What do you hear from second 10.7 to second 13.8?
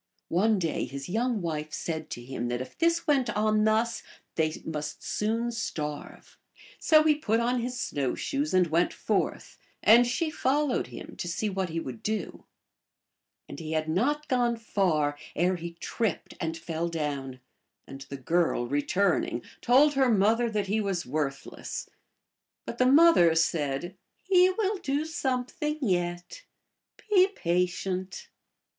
him to see what he would do. And he